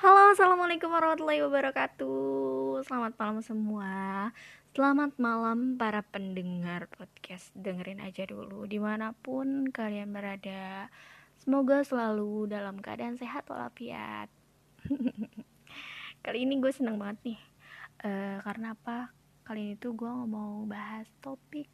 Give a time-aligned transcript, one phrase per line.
[0.00, 2.80] Halo, assalamualaikum warahmatullahi wabarakatuh.
[2.88, 3.92] Selamat malam semua.
[4.72, 7.52] Selamat malam para pendengar podcast.
[7.52, 10.88] Dengerin aja dulu di mana pun kalian berada.
[11.36, 14.32] Semoga selalu dalam keadaan sehat walafiat.
[16.24, 17.40] Kali ini gue seneng banget nih.
[18.08, 19.12] Uh, karena apa?
[19.44, 21.68] Kali ini tuh gue mau bahas topik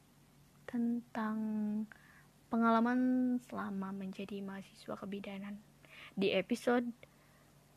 [0.67, 1.39] tentang
[2.49, 2.99] pengalaman
[3.47, 5.59] selama menjadi mahasiswa kebidanan.
[6.15, 6.89] Di episode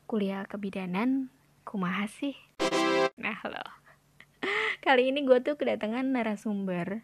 [0.06, 1.30] kuliah kebidanan
[1.66, 2.34] kumaha sih?
[3.18, 3.62] Nah halo.
[4.86, 7.04] Kali ini gue tuh kedatangan narasumber.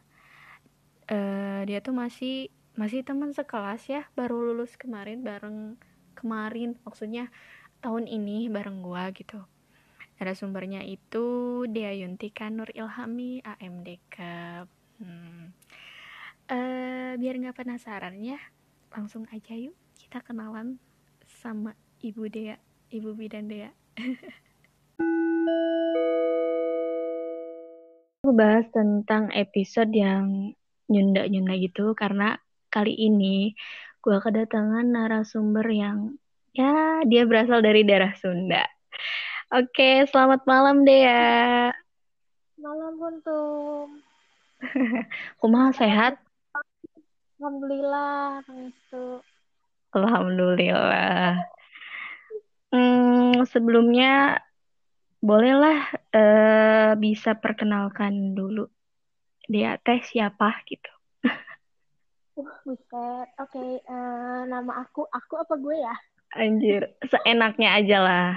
[1.05, 5.80] Uh, dia tuh masih masih teman sekelas ya baru lulus kemarin bareng
[6.18, 7.30] kemarin maksudnya
[7.80, 9.40] tahun ini bareng gue gitu.
[10.16, 14.18] Narasumbernya itu Dea Yuntika Nur Ilhami AMDK
[15.04, 15.65] hmm.
[16.49, 18.38] Uh, biar nggak penasaran ya
[18.94, 20.77] langsung aja yuk kita kenalan
[21.26, 22.58] sama Ibu Dea
[22.95, 23.71] Ibu Bidan Dea.
[28.26, 30.54] Aku bahas tentang episode yang
[30.90, 32.41] nyunda-nyunda gitu karena
[32.74, 33.54] kali ini
[34.02, 36.18] gue kedatangan narasumber yang
[36.54, 38.65] ya dia berasal dari daerah Sunda.
[39.54, 41.70] Oke, selamat malam Dea.
[42.57, 44.02] Malam Buntung.
[45.41, 46.24] Kumaha sehat?
[47.46, 48.41] Alhamdulillah,
[49.93, 51.46] Alhamdulillah.
[52.74, 54.41] Hmm, sebelumnya
[55.21, 58.65] bolehlah uh, bisa perkenalkan dulu
[59.46, 60.90] dia teh siapa gitu.
[62.35, 63.29] Uh, buset.
[63.37, 65.96] Oke, okay, uh, eh, nama aku, aku apa gue ya?
[66.35, 68.31] Anjir, seenaknya aja lah.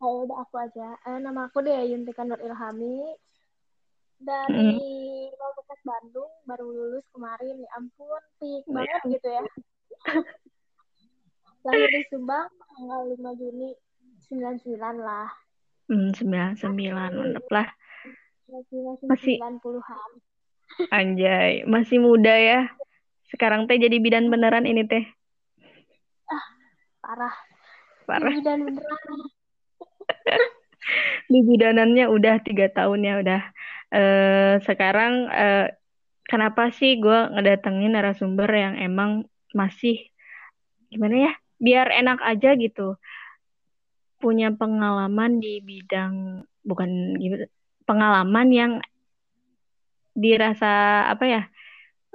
[0.00, 0.96] Oh, udah aku aja.
[1.04, 3.12] Uh, nama aku deh Yuntika Nur Ilhami.
[4.16, 5.71] Dari hmm.
[5.82, 7.58] Bandung, baru lulus kemarin.
[7.58, 9.42] Ya ampun, pik oh, banget gitu ya.
[11.66, 13.70] Lahir di Subang, tanggal 5 Juni
[14.26, 15.30] 99 lah.
[15.86, 16.58] Hmm, 99,
[16.94, 17.68] mantep lah.
[18.50, 20.10] Masih, 90-an.
[20.90, 22.60] Anjay, masih muda ya.
[23.30, 25.04] Sekarang teh jadi bidan beneran ini teh.
[26.28, 26.44] Ah,
[27.00, 27.34] parah.
[28.08, 28.32] Parah.
[28.32, 29.18] bidan beneran.
[31.32, 33.42] Di bidanannya udah tiga tahun ya udah.
[33.92, 35.68] Uh, sekarang uh,
[36.24, 40.00] kenapa sih gue ngedatengin narasumber yang emang masih
[40.88, 42.96] gimana ya biar enak aja gitu.
[44.16, 47.44] Punya pengalaman di bidang bukan gitu
[47.84, 48.72] pengalaman yang
[50.16, 51.42] dirasa apa ya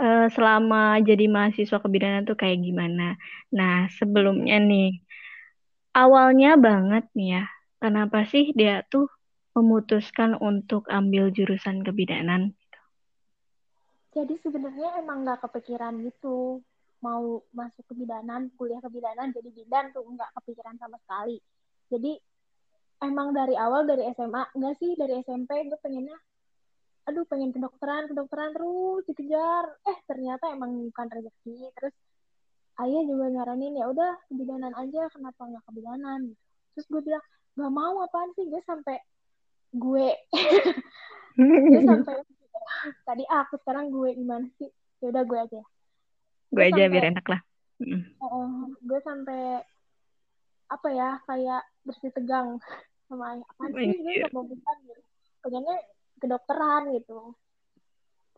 [0.02, 3.18] uh, selama jadi mahasiswa kebidanan tuh kayak gimana.
[3.54, 5.02] Nah sebelumnya nih
[5.94, 7.44] awalnya banget nih ya
[7.82, 9.10] kenapa sih dia tuh
[9.58, 12.54] memutuskan untuk ambil jurusan kebidanan
[14.18, 16.66] jadi sebenarnya emang nggak kepikiran gitu
[17.06, 21.38] mau masuk ke bidanan, kuliah ke bidanan, jadi bidan tuh nggak kepikiran sama sekali.
[21.94, 22.18] Jadi
[23.06, 26.18] emang dari awal dari SMA, enggak sih dari SMP gue pengennya,
[27.06, 29.66] aduh pengen kedokteran, kedokteran terus dikejar.
[29.86, 31.70] Eh ternyata emang bukan rezeki.
[31.78, 31.94] Terus
[32.82, 36.34] ayah juga nyaranin ya udah kebidanan aja, kenapa nggak kebidanan?
[36.74, 37.22] Terus gue bilang
[37.54, 38.98] nggak mau apaan sih gue sampai
[39.78, 40.08] gue.
[41.38, 42.18] Gue sampai
[43.06, 44.70] tadi aku sekarang gue gimana sih?
[45.02, 45.62] Ya udah gue aja.
[46.50, 47.42] Gue aja sampai, biar enak lah.
[48.26, 49.62] Uh, gue sampai
[50.68, 52.58] apa ya kayak bersih tegang
[53.06, 54.02] sama apa sih?
[54.02, 55.02] Gue mau bukan gitu
[55.46, 55.78] pengennya
[56.18, 57.38] kedokteran gitu.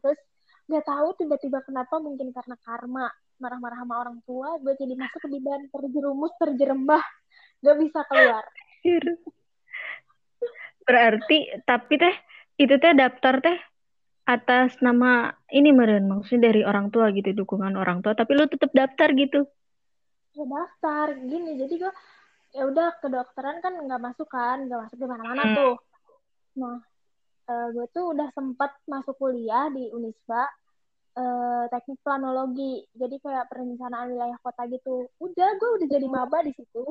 [0.04, 0.20] Terus
[0.68, 3.08] nggak tahu tiba-tiba kenapa mungkin karena karma
[3.40, 7.04] marah-marah sama orang tua gue jadi masuk ke bidan terjerumus terjerembah.
[7.60, 8.44] Gak bisa keluar
[10.90, 11.38] berarti
[11.70, 12.16] tapi teh
[12.58, 13.58] itu teh daftar teh
[14.26, 18.74] atas nama ini meren maksudnya dari orang tua gitu dukungan orang tua tapi lu tetap
[18.74, 19.46] daftar gitu.
[20.34, 21.94] Ya daftar gini jadi gue
[22.58, 25.56] ya udah kedokteran kan nggak masuk kan nggak masuk di mana-mana hmm.
[25.58, 25.76] tuh.
[26.58, 26.78] Nah
[27.46, 30.46] uh, eh, gue tuh udah sempat masuk kuliah di Unisba
[31.18, 35.10] uh, teknik planologi jadi kayak perencanaan wilayah kota gitu.
[35.22, 36.86] Udah gue udah jadi maba di situ.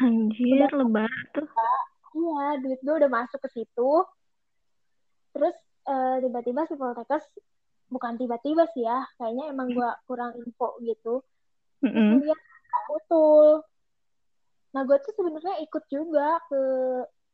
[0.00, 1.44] Anjir lebar tuh
[2.14, 3.90] iya duit gue udah masuk ke situ.
[5.30, 7.24] Terus uh, tiba-tiba si Poltekkes
[7.90, 11.22] bukan tiba-tiba sih ya kayaknya emang gue kurang info gitu.
[11.80, 12.10] Mm -hmm.
[12.20, 12.40] lihat
[12.92, 13.64] utul
[14.70, 16.62] nah gue tuh sebenarnya ikut juga ke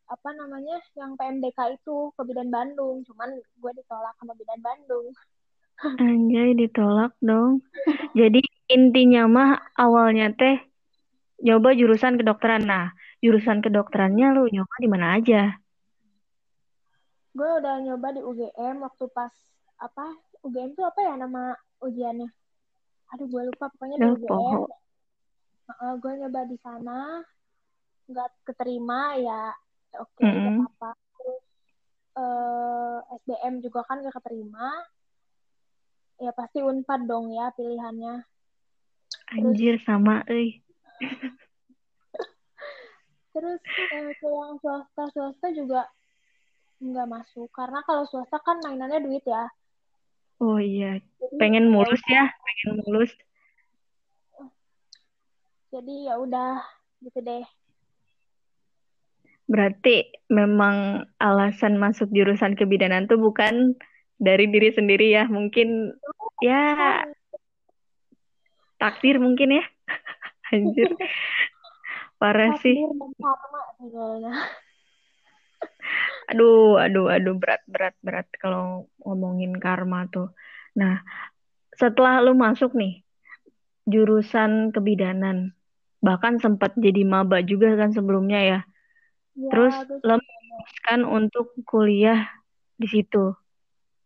[0.06, 3.02] apa namanya yang PMDK itu ke Bidan Bandung.
[3.04, 5.06] Cuman gue ditolak sama Bidan Bandung.
[6.00, 7.60] Anjay ditolak dong.
[8.16, 8.40] Jadi
[8.70, 10.56] intinya mah awalnya teh
[11.42, 12.64] nyoba jurusan kedokteran.
[12.64, 12.94] Nah
[13.24, 15.42] jurusan kedokterannya lu nyoba di mana aja?
[17.36, 19.32] Gue udah nyoba di UGM waktu pas
[19.76, 21.52] apa UGM tuh apa ya nama
[21.84, 22.28] ujiannya?
[23.12, 24.64] Aduh gue lupa pokoknya di UGM
[25.70, 27.20] uh, gue nyoba di sana.
[28.06, 29.50] Nggak keterima ya
[29.98, 30.56] oke okay, mm -hmm.
[30.62, 30.90] apa-apa.
[31.16, 31.42] Terus
[32.16, 34.68] uh, eh, SBM juga kan gak keterima.
[36.16, 38.24] Ya pasti unpad dong ya pilihannya.
[39.36, 40.62] Anjir sama eh
[43.36, 43.60] terus
[43.92, 45.84] eh, ke yang swasta swasta juga
[46.80, 47.52] nggak masuk.
[47.52, 49.44] Karena kalau swasta kan mainannya duit ya.
[50.40, 50.96] Oh iya.
[51.20, 53.12] Jadi, pengen mulus ya pengen mulus.
[55.68, 56.64] Jadi ya udah
[57.04, 57.44] gitu deh.
[59.46, 63.76] Berarti memang alasan masuk jurusan kebidanan tuh bukan
[64.16, 65.28] dari diri sendiri ya.
[65.28, 65.92] Mungkin
[66.40, 67.04] ya
[68.80, 69.64] takdir mungkin ya.
[70.52, 70.90] Anjir
[72.16, 72.76] parah sih.
[76.26, 80.32] aduh aduh aduh berat berat berat kalau ngomongin karma tuh.
[80.76, 81.00] Nah
[81.76, 83.04] setelah lu masuk nih
[83.86, 85.54] jurusan kebidanan
[86.02, 88.60] bahkan sempat jadi maba juga kan sebelumnya ya,
[89.34, 89.74] ya terus
[90.04, 92.26] lo memutuskan untuk kuliah
[92.76, 93.32] di situ.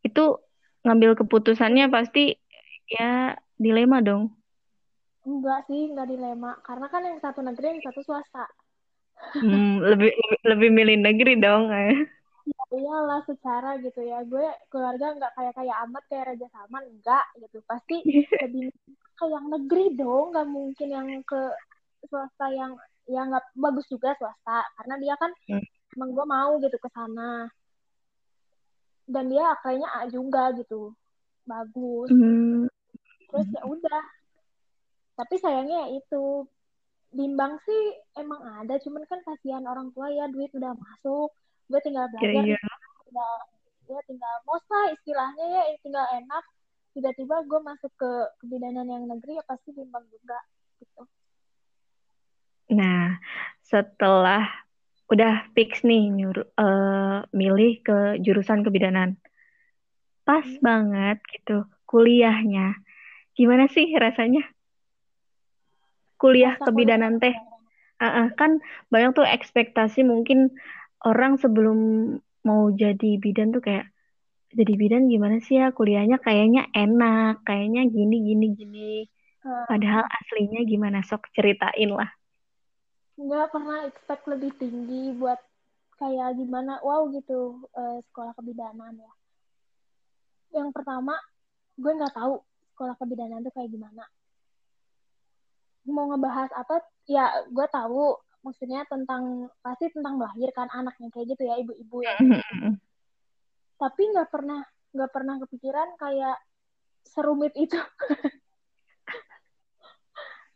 [0.01, 0.41] Itu
[0.85, 2.37] ngambil keputusannya pasti
[2.91, 4.40] ya dilema dong
[5.39, 6.59] enggak sih enggak dilema.
[6.67, 8.47] Karena kan yang satu negeri yang satu swasta.
[9.39, 11.93] Hmm, lebih, lebih lebih milih negeri dong eh.
[12.49, 14.23] ya iyalah secara gitu ya.
[14.27, 17.59] Gue keluarga nggak kayak kayak amat kayak raja salman enggak gitu.
[17.67, 17.97] Pasti
[18.45, 18.71] lebih
[19.19, 21.41] ke yang negeri dong nggak mungkin yang ke
[22.09, 22.73] swasta yang
[23.11, 24.63] yang nggak bagus juga swasta.
[24.79, 25.65] Karena dia kan hmm.
[25.99, 27.51] emang gue mau gitu ke sana.
[29.11, 30.95] Dan dia kayaknya A juga gitu.
[31.45, 32.09] Bagus.
[32.15, 32.71] Hmm.
[33.31, 34.03] terus ya udah
[35.21, 36.49] tapi sayangnya ya itu.
[37.11, 37.83] Bimbang sih
[38.23, 41.35] emang ada cuman kan kasihan orang tua ya duit udah masuk
[41.67, 42.75] gue tinggal belajar yeah, yeah.
[43.03, 43.35] tinggal
[43.91, 46.45] ya tinggal mosa istilahnya ya tinggal enak.
[46.95, 48.11] Tiba-tiba gue masuk ke
[48.43, 50.39] kebidanan yang negeri ya pasti bimbang juga
[50.79, 51.03] gitu.
[52.79, 53.19] Nah
[53.67, 54.47] setelah
[55.11, 59.19] udah fix nih nyuruh uh, milih ke jurusan kebidanan.
[60.23, 60.63] Pas hmm.
[60.63, 62.79] banget gitu kuliahnya.
[63.35, 64.47] Gimana sih rasanya
[66.21, 67.33] kuliah Masa kebidanan teh.
[68.01, 68.61] Uh, uh, kan
[68.93, 70.53] banyak tuh ekspektasi mungkin
[71.05, 71.79] orang sebelum
[72.45, 73.89] mau jadi bidan tuh kayak
[74.53, 75.73] jadi bidan gimana sih ya?
[75.73, 78.93] Kuliahnya kayaknya enak kayaknya gini gini gini.
[79.41, 79.65] Hmm.
[79.65, 81.01] padahal aslinya gimana?
[81.01, 82.13] Sok ceritain lah.
[83.17, 85.41] Nggak pernah expect lebih tinggi buat
[85.97, 89.13] kayak gimana wow gitu uh, sekolah kebidanan ya.
[90.61, 91.17] Yang pertama
[91.81, 92.45] gue nggak tahu
[92.77, 94.05] sekolah kebidanan tuh kayak gimana
[95.89, 101.55] mau ngebahas apa ya gue tahu maksudnya tentang pasti tentang melahirkan anaknya kayak gitu ya
[101.61, 102.17] ibu-ibu ya.
[103.81, 104.61] Tapi nggak pernah
[104.91, 106.37] nggak pernah kepikiran kayak
[107.05, 107.77] serumit itu.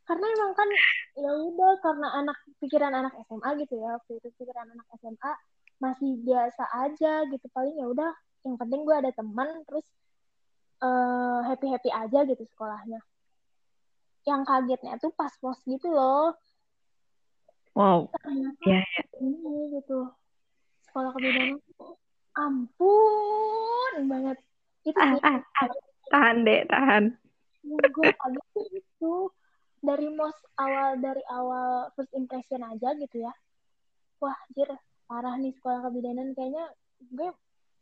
[0.08, 0.68] Karena emang kan
[1.16, 5.32] ya udah karena anak pikiran anak SMA gitu ya waktu itu pikiran anak SMA
[5.80, 7.48] masih biasa aja gitu.
[7.48, 8.12] Paling ya udah
[8.44, 9.88] yang penting gue ada teman terus
[10.84, 13.00] uh, eh, happy happy aja gitu sekolahnya
[14.24, 16.32] yang kagetnya tuh pas pos gitu loh.
[17.76, 18.08] Wow.
[18.64, 18.84] Ya yeah,
[19.20, 20.08] ini gitu.
[20.88, 21.60] Sekolah kebidanan
[22.34, 24.38] ampun banget.
[24.84, 25.68] Itu ah, ah, ah.
[26.12, 27.04] tahan deh tahan.
[27.64, 28.46] Gue kaget
[28.84, 29.14] itu
[29.84, 33.32] dari most awal dari awal first impression aja gitu ya.
[34.22, 34.70] Wah jir
[35.04, 36.64] parah nih sekolah kebidanan kayaknya
[37.12, 37.30] gue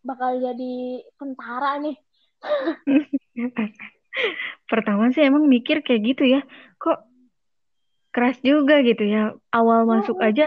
[0.02, 1.94] bakal jadi tentara nih
[4.70, 6.40] pertama sih emang mikir kayak gitu ya
[6.76, 7.04] kok
[8.12, 10.44] keras juga gitu ya awal masuk aja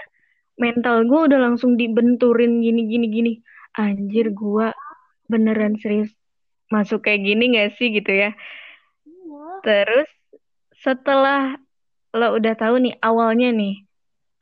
[0.56, 3.34] mental gue udah langsung dibenturin gini gini gini.
[3.76, 4.72] Anjir gue
[5.28, 6.12] beneran serius
[6.72, 7.92] masuk kayak gini gak sih?
[7.92, 8.32] Gitu ya.
[9.06, 9.62] Iya.
[9.66, 10.10] terus
[10.78, 11.58] setelah
[12.16, 13.76] lo udah tahu nih awalnya nih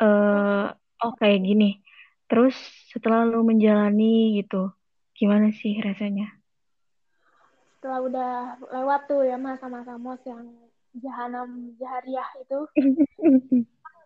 [0.04, 1.80] uh, oh kayak gini
[2.28, 2.54] terus
[2.92, 4.76] setelah lo menjalani gitu
[5.16, 6.28] gimana sih rasanya
[7.84, 8.32] setelah udah
[8.72, 10.48] lewat tuh ya masa-masa mos yang
[11.04, 12.64] jahanam jahariah itu.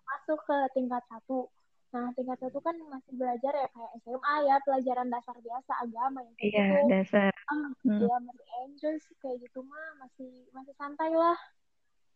[0.10, 1.46] Masuk ke tingkat satu.
[1.94, 6.36] Nah tingkat satu kan masih belajar ya kayak SMA ya pelajaran dasar biasa agama yang
[6.42, 6.90] kayak iya, gitu.
[6.90, 7.32] dasar.
[7.54, 8.02] Ah, hmm.
[8.02, 11.38] ya masih enjoy sih kayak gitu mah masih masih santai lah.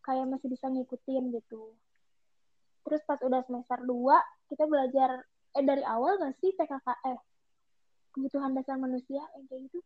[0.02, 1.78] Kayak masih bisa ngikutin gitu.
[2.90, 7.22] Terus pas udah semester 2 kita belajar eh dari awal gak sih PKK eh
[8.18, 9.78] kebutuhan dasar manusia yang kayak gitu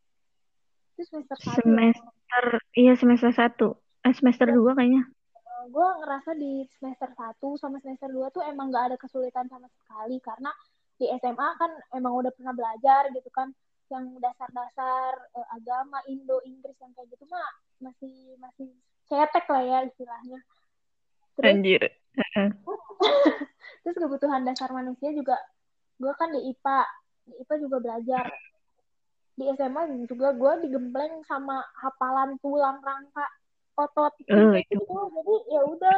[0.96, 1.60] itu semester satu.
[1.60, 2.60] Semester ya?
[2.80, 3.68] iya semester satu.
[4.08, 5.04] Eh semester dua kayaknya.
[5.36, 9.68] Eh, gue ngerasa di semester 1 sama semester 2 tuh emang gak ada kesulitan sama
[9.68, 10.24] sekali.
[10.24, 10.56] Karena
[10.96, 13.52] di SMA kan emang udah pernah belajar gitu kan.
[13.92, 17.52] Yang dasar-dasar eh, agama Indo Inggris yang kayak gitu mah
[17.84, 18.72] masih masih
[19.12, 20.40] cetek lah ya istilahnya.
[21.36, 21.84] Terus Anjir.
[23.84, 25.36] terus kebutuhan dasar manusia juga
[26.00, 26.80] gue kan di IPA
[27.28, 28.26] di IPA juga belajar
[29.36, 33.28] di SMA juga gue digembleng sama hafalan tulang rangka
[33.76, 34.32] otot itu.
[34.32, 35.98] jadi ya udah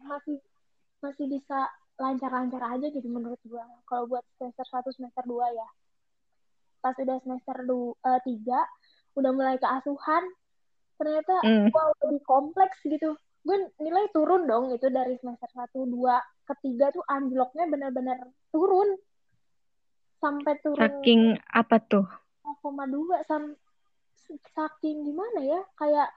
[0.00, 0.40] masih
[1.04, 1.68] masih bisa
[2.00, 5.68] lancar-lancar aja gitu menurut gue kalau buat semester 1 semester 2 ya
[6.80, 8.64] pas udah semester 2, 3
[9.20, 10.24] udah mulai ke asuhan
[10.96, 11.68] ternyata Mm.
[11.72, 17.04] wow lebih kompleks gitu gue nilai turun dong itu dari semester 1, 2, ketiga tuh
[17.08, 18.20] anjloknya benar-benar
[18.52, 18.96] turun
[20.20, 22.04] sampai turun Saking apa tuh?
[22.58, 23.54] 0,2 sam
[24.54, 26.08] saking gimana ya kayak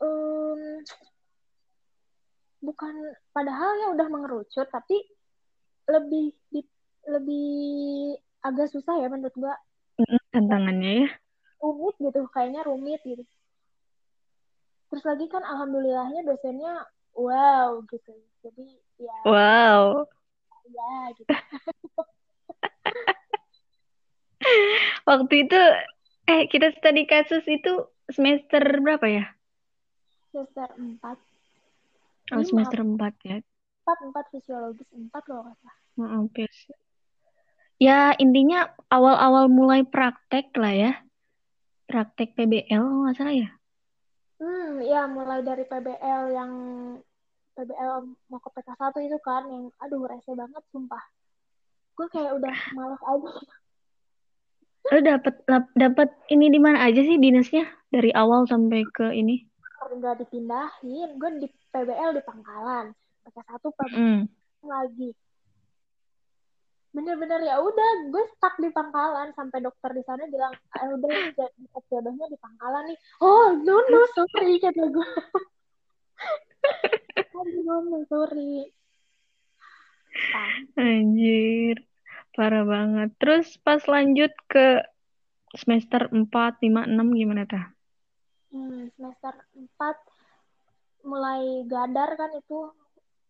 [0.00, 0.60] um,
[2.58, 2.94] bukan
[3.30, 4.98] padahal ya udah mengerucut tapi
[5.88, 6.60] lebih di,
[7.08, 7.48] lebih
[8.42, 9.54] agak susah ya menurut gua
[10.30, 11.08] Tantangannya ya.
[11.58, 13.24] rumit gitu kayaknya rumit gitu
[14.88, 16.84] terus lagi kan alhamdulillahnya dosennya
[17.16, 18.12] wow gitu
[18.44, 18.66] jadi
[18.98, 20.04] ya Wow.
[20.68, 21.32] ya gitu
[25.08, 25.60] Waktu itu
[26.28, 29.24] eh kita studi kasus itu semester berapa ya?
[30.28, 33.40] semester 4 Oh, semester 4 ya.
[33.40, 36.58] 4 4 fisiologis 4 loh kata Maaf, guys.
[37.80, 40.92] Ya, intinya awal-awal mulai praktek lah ya.
[41.88, 43.50] Praktek PBL, nggak salah ya.
[44.38, 46.52] Hmm, ya mulai dari PBL yang
[47.58, 51.02] PBL mau ke PK1 itu kan yang aduh rese banget sumpah.
[51.98, 53.30] Gue kayak udah males aja.
[54.88, 55.34] Lu dapat
[55.76, 57.68] dapat ini di mana aja sih dinasnya?
[57.88, 59.44] Dari awal sampai ke ini?
[59.88, 61.16] Nggak dipindahin.
[61.16, 62.92] Gue di PBL di Pangkalan.
[63.28, 64.22] PK1 PBL Mm.
[64.64, 65.10] lagi.
[66.88, 71.36] Bener-bener ya udah gue stuck di Pangkalan sampai dokter di sana bilang ah, udah
[71.92, 72.98] jodohnya di Pangkalan nih.
[73.20, 75.08] Oh no no sorry kata gue.
[77.36, 78.72] Aduh, no no sorry.
[80.74, 81.76] Anjir,
[82.38, 83.10] parah banget.
[83.18, 84.86] Terus pas lanjut ke
[85.58, 87.74] semester 4, 5, 6 gimana tah?
[88.54, 89.98] Hmm, semester 4
[91.02, 92.70] mulai gadar kan itu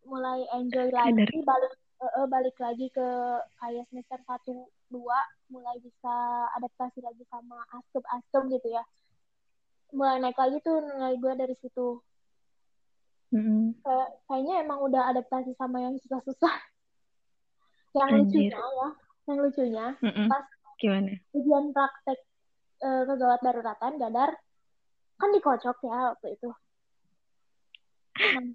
[0.04, 1.44] mulai enjoy lagi Gadar.
[1.44, 3.08] balik eh, balik lagi ke
[3.60, 6.14] kayak semester 1 2 mulai bisa
[6.60, 8.84] adaptasi lagi sama askem-askem gitu ya.
[9.96, 12.00] Mulai naik lagi tuh nilai gue dari situ.
[13.32, 13.76] Mm-mm.
[13.84, 16.56] Kayak, kayaknya emang udah adaptasi sama yang susah-susah.
[17.98, 18.50] Yang Anjir.
[18.54, 18.88] lucunya ya,
[19.26, 20.26] yang lucunya Mm-mm.
[20.30, 20.44] pas
[20.78, 21.12] Gimana?
[21.34, 22.18] ujian praktek
[22.86, 24.30] eh, kegawat daruratan gadar
[25.18, 26.50] kan dikocok ya waktu itu.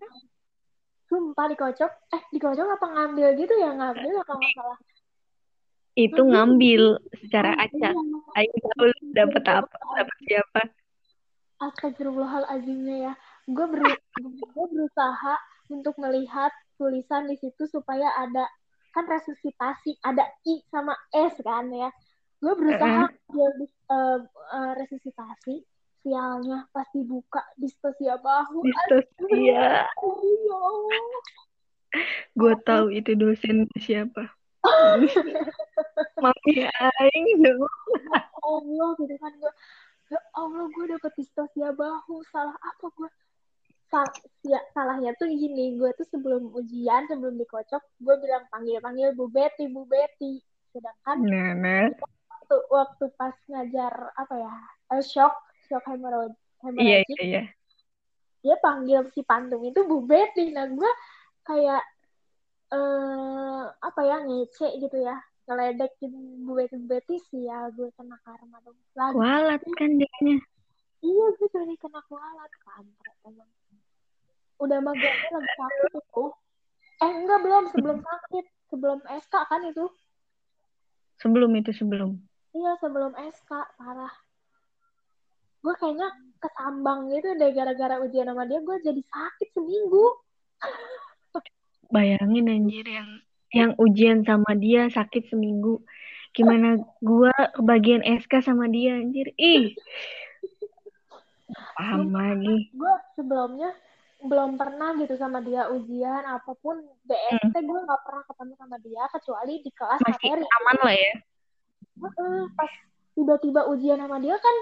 [1.12, 4.80] Sumpah dikocok, eh dikocok apa ngambil gitu ya ngambil apa nggak salah.
[5.94, 7.94] Itu ngambil secara acak.
[8.34, 9.78] Ayo tahu lu dapet apa?
[9.94, 10.62] Dapet siapa?
[11.62, 13.14] Astagfirullahaladzimnya ya.
[13.46, 13.68] Gue
[14.56, 15.36] gue berusaha
[15.70, 18.50] untuk melihat tulisan di situ supaya ada
[18.94, 21.90] kan resusitasi, ada I sama S kan ya.
[22.38, 25.56] Gue berusaha ambil dis- eh, eh, resusitasi,
[26.06, 28.62] sialnya pas dibuka distosia bahu.
[28.64, 29.90] Distosia.
[29.90, 31.22] Aduh, ya Allah.
[32.38, 34.30] Gue tahu itu dosen siapa.
[36.24, 37.68] Mami aing dong.
[38.44, 39.54] Allah gitu kan gue
[40.12, 43.10] ya Allah gue dapet distosia bahu salah apa gue
[43.94, 44.10] Sal
[44.42, 49.30] ya, salahnya tuh gini gue tuh sebelum ujian sebelum dikocok gue bilang panggil panggil Bu
[49.30, 50.42] Betty Bu Betty
[50.74, 51.94] sedangkan nah.
[51.94, 54.54] waktu, waktu pas ngajar apa ya
[54.98, 55.38] eh, shock
[55.70, 56.34] shock hemorrhage
[56.74, 57.44] Iya, hemorrhagic iya, iya.
[58.42, 60.92] dia panggil si Pantum itu Bu Betty nah gue
[61.46, 61.86] kayak
[62.74, 68.58] eh apa ya ngece gitu ya ngeledekin Bu Betty Bu Betty sial gue kena karma
[68.66, 70.38] dong lagi Kualat kan dianya.
[71.06, 73.46] iya gue jadi kena kualat kampret emang
[74.62, 76.26] udah gue lagi sakit itu
[77.02, 79.86] eh enggak belum sebelum sakit sebelum SK kan itu
[81.22, 82.20] Sebelum itu sebelum.
[82.52, 84.14] iya sebelum SK parah
[85.64, 90.06] gue kayaknya kesambang gitu deh gara-gara ujian sama dia gue jadi sakit seminggu
[91.94, 93.10] Bayangin anjir yang
[93.54, 95.78] yang ujian sama dia sakit seminggu.
[96.34, 99.30] Gimana gua kebagian SK sama dia anjir.
[99.38, 99.78] Ih.
[101.78, 102.74] Paham lagi.
[102.74, 103.70] gue sebelumnya
[104.24, 106.80] belum pernah gitu sama dia ujian apa pun.
[107.04, 110.48] BST gue nggak pernah ketemu sama dia kecuali di kelas Masih materi.
[110.48, 111.14] aman lah ya.
[111.94, 112.72] Heeh, pas
[113.14, 114.56] tiba-tiba ujian sama dia kan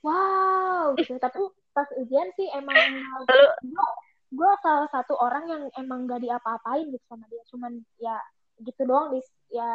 [0.00, 1.20] wow gitu.
[1.20, 1.38] Tapi
[1.76, 2.74] pas ujian sih emang
[3.28, 3.46] Lalu
[4.32, 7.42] gue salah satu orang yang emang gak diapa-apain gitu sama dia.
[7.52, 8.16] Cuman ya
[8.64, 9.68] gitu doang dis ya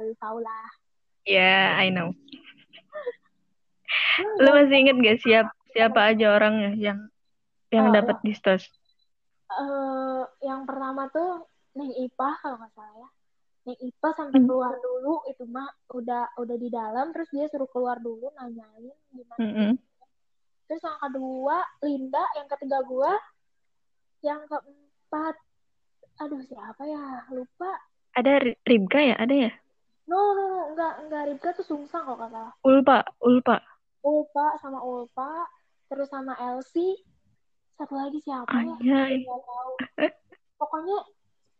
[0.00, 0.66] lu tau lah.
[1.28, 2.16] Ya I know.
[4.42, 6.98] Lu masih inget gak siap siapa aja orangnya yang
[7.68, 8.68] yang Oh, dapat distos?
[9.52, 13.08] uh, yang pertama tuh Neng Ipa kalau nggak salah ya.
[13.68, 14.48] Neng Ipa sampai hmm.
[14.48, 19.40] keluar dulu itu mah udah udah di dalam terus dia suruh keluar dulu nanyain gimana
[19.40, 19.72] mm -hmm.
[20.68, 23.12] terus yang kedua Linda yang ketiga gua
[24.24, 25.36] yang keempat
[26.18, 27.30] aduh siapa ya?
[27.30, 27.70] Lupa.
[28.18, 29.14] Ada Ribka ya?
[29.20, 29.52] Ada ya?
[30.10, 33.62] No no no enggak enggak Ribka tuh sungsang kok kata Ulpa Ulpa.
[34.02, 35.46] Ulpa sama Ulpa
[35.86, 36.98] terus sama Elsie
[37.78, 38.74] satu lagi siapa ya?
[38.74, 39.72] Tahu.
[40.58, 40.98] Pokoknya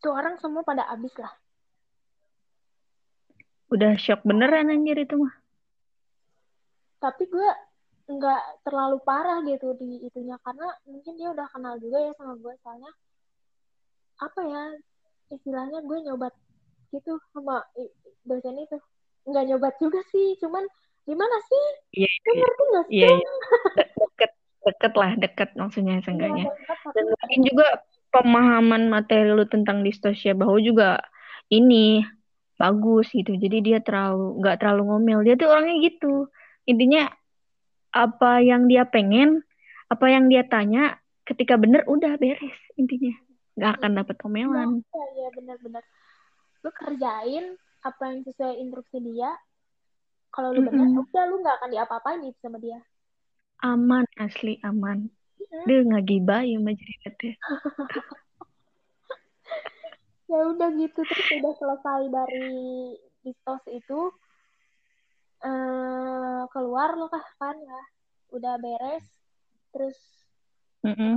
[0.02, 1.30] tuh orang semua pada abis lah.
[3.70, 5.34] Udah shock beneran anjir itu mah.
[6.98, 7.48] Tapi gue
[8.08, 12.56] nggak terlalu parah gitu di itunya karena mungkin dia udah kenal juga ya sama gue
[12.64, 12.88] soalnya
[14.16, 14.64] apa ya
[15.28, 16.34] istilahnya gue nyobat
[16.90, 17.62] gitu sama
[18.26, 18.78] dosen itu.
[19.28, 20.66] Nggak nyobat juga sih cuman
[21.06, 21.64] gimana sih?
[22.02, 22.96] Iya iya ngerti sih?
[22.98, 23.32] iya, iya.
[24.02, 24.32] deket
[24.66, 26.46] deket lah deket maksudnya seenggaknya.
[26.46, 27.66] ya, dan mungkin juga
[28.10, 30.98] pemahaman materi lu tentang distosia bahu juga
[31.52, 32.02] ini
[32.58, 33.38] bagus gitu.
[33.38, 35.18] Jadi dia terlalu nggak terlalu ngomel.
[35.22, 36.26] Dia tuh orangnya gitu.
[36.66, 37.08] Intinya
[37.94, 39.40] apa yang dia pengen
[39.88, 43.14] apa yang dia tanya ketika bener udah beres intinya.
[43.54, 44.68] Nggak akan dapat omelan.
[44.82, 45.84] Iya ya, benar-benar
[46.66, 47.44] lu kerjain
[47.86, 49.30] apa yang sesuai instruksi dia.
[50.34, 51.04] Kalau lu benar mm -hmm.
[51.08, 52.82] udah lu nggak akan diapa-apain itu sama dia
[53.62, 55.08] aman asli aman.
[55.38, 55.64] Mm-hmm.
[55.64, 57.32] dia nggak gibah ya majeritnya
[60.28, 62.52] ya udah gitu terus udah selesai dari
[63.24, 64.12] distos itu
[65.40, 67.80] uh, keluar lo kan ya.
[68.28, 69.08] Udah beres
[69.72, 69.96] terus
[70.84, 71.14] mm -hmm.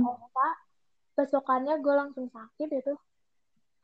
[1.12, 2.94] besokannya gue langsung sakit itu.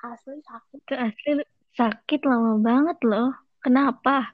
[0.01, 0.79] Asli sakit.
[0.81, 1.45] Itu asli
[1.77, 3.37] sakit lama banget loh.
[3.61, 4.33] Kenapa?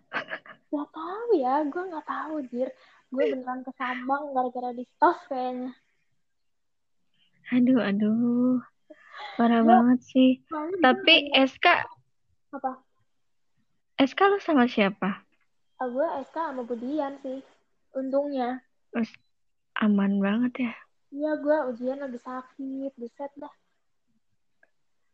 [0.70, 2.70] Gak tahu ya gue nggak tahu jir
[3.14, 5.70] gue beneran kesambang gara-gara di stos kayaknya.
[7.54, 8.58] Aduh aduh.
[9.38, 10.30] Parah ya, banget sih.
[10.82, 11.66] tapi SK
[12.54, 12.82] apa?
[14.02, 15.22] SK lo sama siapa?
[15.78, 17.38] Ah, gue SK sama Budian sih
[17.94, 18.62] untungnya.
[18.90, 19.10] Terus,
[19.78, 20.74] aman banget ya.
[21.14, 23.54] Iya gue ujian lagi sakit buset dah.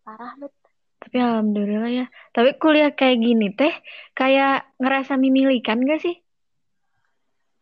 [0.01, 0.53] Parah bet.
[1.01, 2.07] Tapi alhamdulillah ya.
[2.33, 3.72] Tapi kuliah kayak gini teh
[4.16, 6.16] kayak ngerasa mimilikan gak sih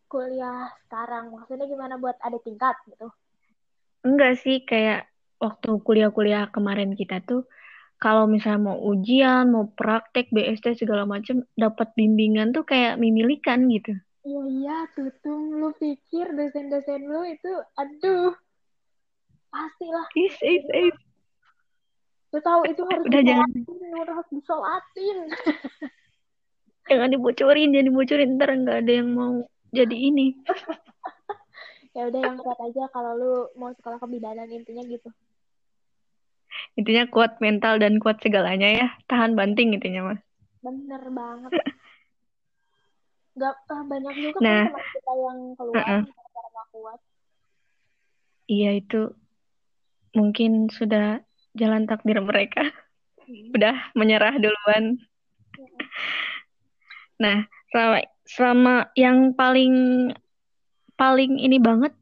[0.09, 1.31] kuliah sekarang?
[1.31, 3.13] Maksudnya gimana buat ada tingkat gitu?
[4.03, 5.07] Enggak sih kayak
[5.39, 7.47] waktu kuliah-kuliah kemarin kita tuh
[7.99, 13.95] kalau misalnya mau ujian mau praktek BST segala macam dapat bimbingan tuh kayak mimilikan gitu.
[14.23, 15.59] Iya iya tutung.
[15.59, 18.33] Lu pikir dosen-dosen lu itu aduh
[19.51, 20.07] pastilah.
[20.15, 20.97] Is is is.
[22.31, 23.51] Lu tahu itu harus udah jangan.
[24.05, 25.19] harus disolatin.
[26.89, 28.31] Jangan dibocorin jangan dibocorin.
[28.41, 30.35] Ntar nggak ada yang mau jadi ini.
[31.97, 35.11] Ya udah yang kuat aja kalau lu mau sekolah kebidanan intinya gitu.
[36.79, 38.87] Intinya kuat mental dan kuat segalanya ya.
[39.11, 40.23] Tahan banting intinya mas.
[40.63, 41.51] Bener banget.
[43.39, 46.03] Gak uh, banyak juga kan nah, kan teman kita yang keluar uh -uh.
[46.07, 47.01] gak kuat.
[48.47, 49.01] Iya itu
[50.15, 51.23] mungkin sudah
[51.59, 52.63] jalan takdir mereka.
[53.27, 53.53] Hmm.
[53.59, 55.03] udah menyerah duluan.
[55.59, 55.79] Hmm.
[57.19, 57.37] nah
[57.75, 60.13] selama selama yang paling
[61.01, 61.97] paling ini banget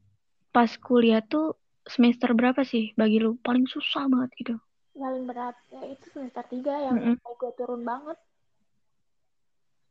[0.51, 1.55] pas kuliah tuh
[1.87, 4.55] semester berapa sih bagi lu paling susah banget gitu
[4.91, 7.35] paling berat ya itu semester tiga yang mm -hmm.
[7.39, 8.17] gue turun banget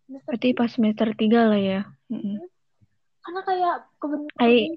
[0.04, 1.80] semester berarti pas semester tiga lah ya
[2.12, 2.36] mm -hmm.
[3.24, 4.76] karena kayak kebentuk I...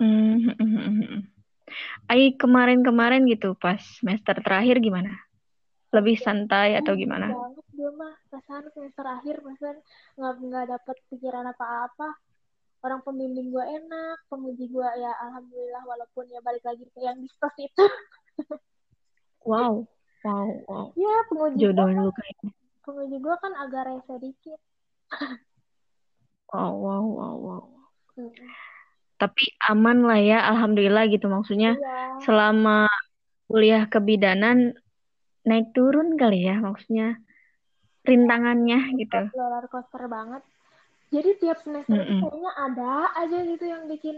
[0.00, 1.20] Mm -hmm.
[2.06, 5.18] Ai kemarin-kemarin gitu pas semester terakhir gimana?
[5.90, 7.34] lebih santai atau gimana?
[7.34, 7.49] Banget
[7.80, 9.80] gue mah perasaan semester akhir perasaan
[10.20, 12.12] nggak nggak dapet pikiran apa-apa.
[12.80, 17.52] Orang pembimbing gue enak, penguji gue ya alhamdulillah walaupun ya balik lagi ke yang diskus
[17.56, 17.84] itu.
[19.48, 19.84] wow,
[20.24, 20.86] wow, wow.
[20.96, 22.52] Ya penguji jodoh lu kayaknya.
[22.84, 24.60] Penguji gue kan agak rese dikit.
[26.52, 27.64] wow, wow, wow, wow.
[28.16, 28.32] Hmm.
[29.20, 31.76] Tapi aman lah ya, alhamdulillah gitu maksudnya.
[31.76, 32.24] Iya.
[32.24, 32.88] Selama
[33.44, 34.72] kuliah kebidanan
[35.44, 37.16] naik turun kali ya maksudnya
[38.10, 39.20] rintangannya gitu.
[39.32, 40.42] Roller coaster banget.
[41.10, 42.20] Jadi tiap semester mm -mm.
[42.22, 44.16] kayaknya ada aja gitu yang bikin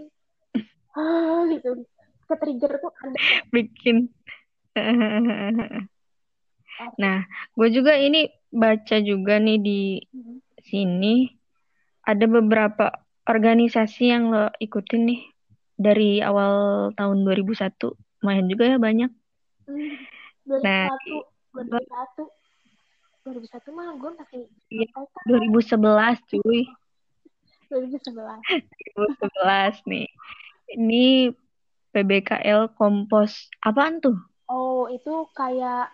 [0.92, 1.84] ah gitu.
[2.28, 3.16] Ke trigger tuh ada.
[3.54, 4.12] Bikin.
[7.00, 7.18] Nah
[7.56, 10.36] gue juga ini baca juga nih di mm-hmm.
[10.64, 11.14] sini.
[12.02, 12.90] Ada beberapa
[13.24, 15.20] organisasi yang lo ikutin nih
[15.78, 17.78] dari awal tahun 2001
[18.22, 19.10] lumayan juga ya banyak.
[19.70, 19.94] Mm.
[20.46, 20.90] 2001 nah,
[21.54, 22.41] 2001
[23.22, 24.86] 2001 mah gue masih iya,
[25.26, 26.62] 2011 cuy
[27.70, 28.42] 2011
[28.98, 30.06] 2011 nih
[30.72, 31.32] ini
[31.92, 33.52] PBKL kompos.
[33.60, 34.16] Apaan tuh?
[34.48, 35.92] Oh, itu kayak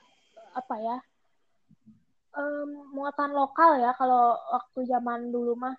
[0.55, 0.97] apa ya?
[2.39, 5.75] Um, muatan lokal ya kalau waktu zaman dulu mah.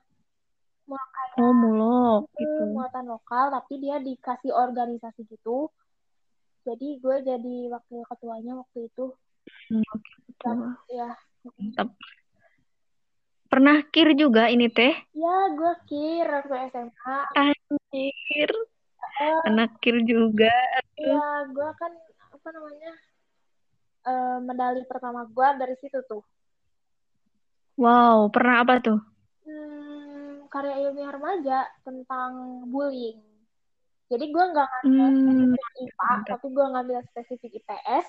[1.39, 2.73] Oh, mulok itu gitu.
[2.73, 5.71] muatan lokal tapi dia dikasih organisasi gitu.
[6.67, 9.15] Jadi gue jadi wakil ketuanya waktu itu.
[9.71, 9.85] Hmm,
[10.27, 10.51] gitu.
[10.91, 11.15] Ya.
[11.57, 11.89] Mantap.
[13.49, 14.93] Pernah kir juga ini teh?
[15.17, 17.17] Ya, gue kir waktu SMA.
[17.33, 18.51] Anjir.
[19.49, 20.53] Anak kir juga.
[21.01, 21.91] Iya, gue kan
[22.29, 22.93] apa namanya?
[24.05, 26.21] Uh, medali pertama gue dari situ tuh.
[27.79, 28.99] Wow, pernah apa tuh?
[29.47, 33.17] Hmm, karya ilmiah remaja tentang bullying.
[34.09, 36.29] Jadi gue nggak ngambil hmm, spesifik IPA, mantap.
[36.33, 38.07] tapi gue ngambil spesifik IPS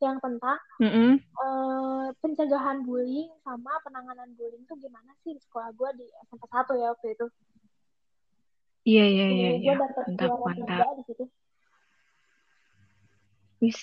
[0.00, 1.12] yang tentang mm -hmm.
[1.36, 6.80] uh, pencegahan bullying sama penanganan bullying tuh gimana sih di sekolah gue di SMP 1
[6.80, 7.26] ya waktu itu.
[8.88, 9.50] Iya iya iya.
[9.60, 10.86] Gue dapet mantap mantap.
[10.96, 11.24] Di situ.
[13.60, 13.78] Wis.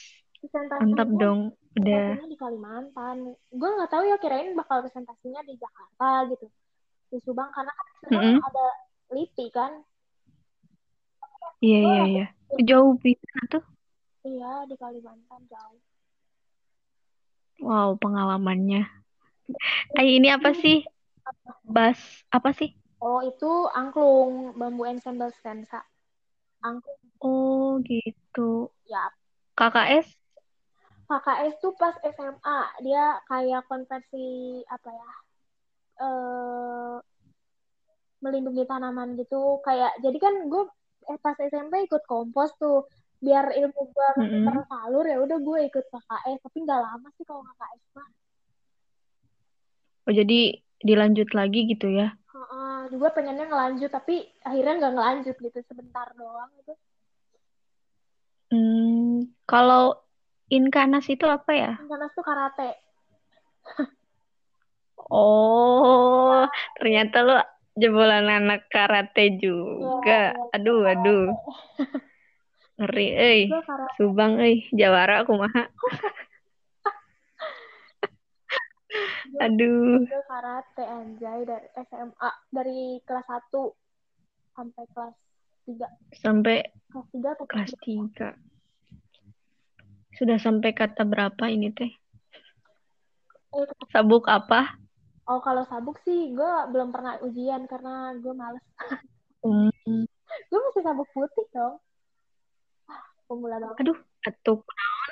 [0.53, 1.53] Mantap dong.
[1.77, 2.17] Udah.
[2.25, 3.38] di Kalimantan.
[3.53, 6.49] Gue nggak tahu ya kirain bakal presentasinya di Jakarta gitu.
[7.13, 8.38] Di Subang karena kan mm -hmm.
[8.41, 8.65] ada
[9.13, 9.71] LIPI kan.
[11.62, 12.25] Iya iya iya.
[12.65, 13.62] Jauh bisa tuh.
[14.25, 15.82] Iya di Kalimantan jauh.
[17.67, 18.88] Wow, pengalamannya.
[19.99, 20.88] Ay, ini apa sih?
[21.67, 21.99] Bas,
[22.32, 22.71] apa sih?
[23.03, 25.84] Oh, itu angklung, bambu ensemble stensa.
[26.63, 26.95] Angklung.
[27.19, 28.71] Oh, gitu.
[28.88, 29.12] Ya.
[29.60, 30.08] KKS?
[31.12, 35.12] KKS tuh pas SMA, dia kayak konversi apa ya?
[36.08, 36.95] Eh
[38.23, 40.63] melindungi tanaman gitu, kayak jadi kan gue
[41.12, 44.43] eh, pas SMP ikut kompos tuh biar ilmu gue mm -hmm.
[44.45, 48.10] tersalur ya udah gue ikut KKS tapi nggak lama sih kalau KKS mah.
[50.08, 50.39] Oh jadi
[50.86, 52.13] dilanjut lagi gitu ya?
[52.32, 56.73] Uh, uh, gue pengennya ngelanjut tapi akhirnya nggak ngelanjut gitu sebentar doang gitu.
[58.47, 59.97] Hmm, kalau
[60.47, 61.73] Inkanas itu apa ya?
[61.82, 62.69] Inkanas tuh karate.
[65.08, 66.43] Oh
[66.75, 67.39] ternyata lo
[67.80, 70.36] jebolan anak karate juga.
[70.36, 71.32] Ya, aduh aduh
[72.77, 73.49] ngeri eh
[73.97, 75.49] subang eh jawara aku mah
[79.43, 83.49] aduh gue karate anjay dari SMA dari kelas 1
[84.53, 85.15] sampai kelas
[85.65, 86.57] 3 sampai
[86.93, 88.47] kelas 3 atau kelas 3
[90.17, 91.93] sudah sampai kata berapa ini teh?
[93.53, 94.73] Eh, sabuk apa?
[95.29, 98.65] Oh kalau sabuk sih gue belum pernah ujian karena gue males.
[99.47, 99.69] Hmm.
[100.49, 101.77] gue masih sabuk putih dong
[103.27, 103.77] pemula banget.
[103.83, 104.55] Aduh, atau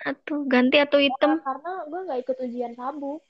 [0.08, 1.38] atau ganti atau hitam?
[1.38, 3.21] Ya, karena gue nggak ikut ujian sabuk.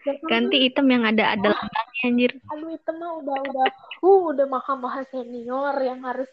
[0.00, 2.32] ganti hitam yang ada ada oh, lambangnya anjir.
[2.56, 3.66] Aduh hitam mah udah udah
[4.00, 6.24] uh udah mahal-mahal senior yang harus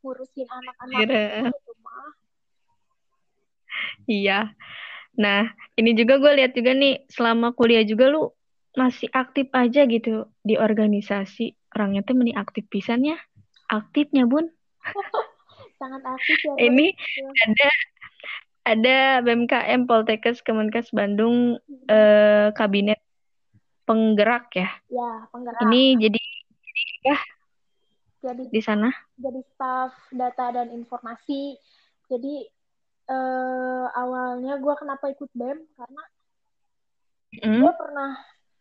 [0.00, 2.08] ngurusin anak-anak itu mah.
[4.08, 4.56] Iya.
[5.20, 8.32] Nah, ini juga gue lihat juga nih selama kuliah juga lu
[8.72, 11.52] masih aktif aja gitu di organisasi.
[11.76, 13.20] Orangnya tuh meni aktif pisannya.
[13.68, 14.48] Aktifnya, Bun.
[15.80, 16.54] sangat aktif ya.
[16.60, 16.86] Ini
[17.48, 17.68] ada
[18.68, 21.88] ada BMKM Poltekkes Kemenkes Bandung hmm.
[21.88, 23.00] eh, kabinet
[23.88, 24.68] penggerak ya.
[24.92, 25.64] Ya, penggerak.
[25.64, 26.20] Ini jadi
[27.00, 27.18] ya
[28.20, 28.92] jadi di sana.
[29.16, 31.56] Jadi staff data dan informasi.
[32.12, 32.44] Jadi
[33.08, 36.02] eh, awalnya gue kenapa ikut BEM karena
[37.40, 37.60] mm.
[37.64, 38.10] gue pernah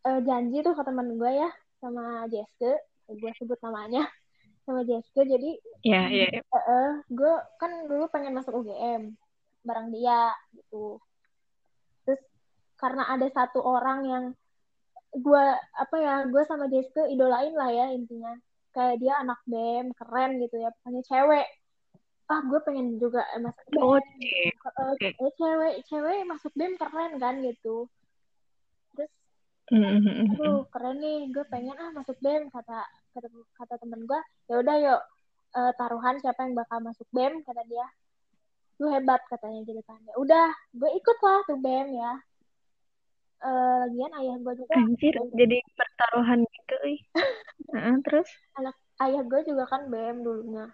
[0.08, 1.50] eh, janji tuh ke teman gue ya
[1.84, 2.72] sama Jeske,
[3.12, 4.08] gue sebut namanya
[4.70, 5.52] sama Jessica jadi
[5.82, 6.44] ya yeah, yeah.
[6.54, 9.18] uh, uh, gue kan dulu pengen masuk UGM
[9.64, 11.00] bareng dia gitu.
[12.08, 12.22] Terus
[12.80, 14.26] karena ada satu orang yang
[15.10, 18.34] gue apa ya gue sama Jessica idolain lah ya intinya.
[18.70, 21.48] Kayak dia anak BEM keren gitu ya pokoknya cewek.
[22.30, 25.12] Ah gue pengen juga masuk BEM oh, uh, okay.
[25.18, 27.90] eh, cewek cewek masuk BEM keren kan gitu.
[28.94, 29.12] Terus
[29.74, 30.38] mm-hmm.
[30.38, 34.76] aduh keren nih gue pengen ah masuk BEM kata kata, kata temen gue ya udah
[34.78, 35.02] yuk
[35.56, 37.88] uh, taruhan siapa yang bakal masuk bem kata dia.
[38.80, 40.00] Lu hebat katanya gitu kan.
[40.06, 42.14] Ya udah gue ikut lah tuh bem ya.
[43.40, 46.76] Uh, lagian ayah gue juga Anjir, jadi pertaruhan gitu
[47.72, 48.28] uh, terus?
[48.60, 50.68] Anak ayah gue juga kan bem dulunya.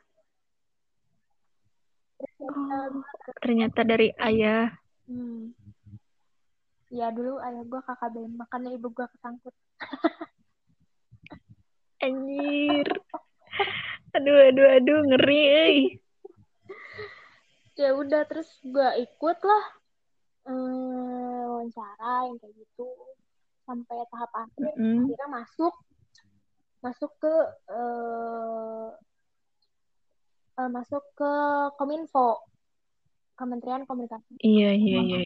[2.41, 3.06] Oh,
[3.38, 4.74] ternyata dari ayah.
[5.06, 5.54] Hmm.
[6.89, 9.54] ya dulu ayah gue kakak bem makanya ibu gue kesangkut
[12.06, 12.88] Anjir.
[14.13, 15.76] Aduh, aduh, aduh, ngeri, eh.
[17.76, 19.63] Ya udah, terus gue ikut lah
[20.48, 22.88] hmm, wawancara yang kayak gitu
[23.65, 24.98] sampai tahap akhir, mm -hmm.
[25.04, 25.74] akhirnya masuk
[26.86, 27.34] masuk ke
[27.74, 28.94] uh,
[30.62, 31.32] uh, masuk ke
[31.82, 32.46] Kominfo,
[33.34, 34.38] Kementerian Komunikasi.
[34.39, 35.20] Iya iya iya.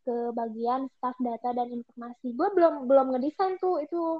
[0.00, 2.32] Ke bagian staff data dan informasi.
[2.32, 4.16] Gue belum belum ngedesain tuh itu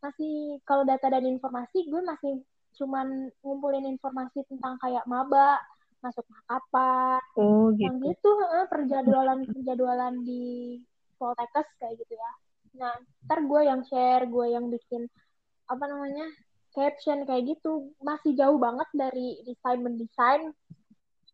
[0.00, 2.40] masih kalau data dan informasi gue masih
[2.80, 5.60] cuman ngumpulin informasi tentang kayak maba
[6.00, 8.30] masuk kapan oh gitu yang gitu.
[8.40, 10.80] eh, perjadwalan perjadwalan di
[11.20, 12.32] Poltekkes kayak gitu ya.
[12.80, 12.94] Nah
[13.28, 15.04] ntar gue yang share gue yang bikin
[15.68, 16.24] apa namanya
[16.72, 17.92] caption kayak gitu.
[18.00, 20.56] Masih jauh banget dari desain mendesain.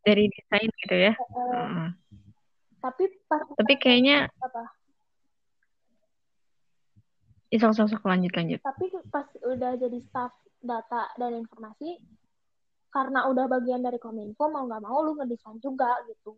[0.02, 1.14] Dari desain gitu ya?
[1.14, 1.90] Uh, hmm.
[2.82, 4.62] tapi pas tapi kayaknya apa
[7.58, 8.60] sok sok sok lanjut lanjut.
[8.62, 12.00] Tapi pas udah jadi staff data dan informasi
[12.90, 16.36] karena udah bagian dari kominfo mau nggak mau lu ngedesain juga gitu.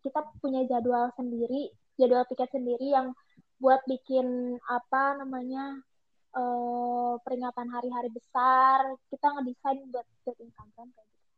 [0.00, 3.12] Kita punya jadwal sendiri jadwal tiket sendiri yang
[3.60, 5.84] buat bikin apa namanya
[6.32, 8.96] uh, peringatan hari-hari besar.
[9.12, 11.28] Kita ngedesain buat bikin konten kayak gitu.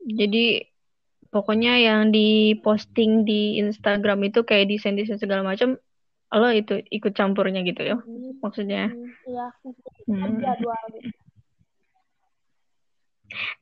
[0.00, 0.44] Jadi
[1.30, 5.78] pokoknya yang diposting di Instagram itu kayak desain desain segala macam
[6.30, 7.96] lo itu ikut campurnya gitu ya
[8.38, 8.94] maksudnya?
[8.94, 9.46] Hmm, iya
[10.06, 10.38] hmm.
[10.38, 10.82] jadwal.
[10.94, 11.10] Gitu